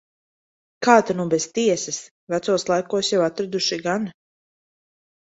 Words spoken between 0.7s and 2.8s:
Kā ta nu bez tiesas. Vecos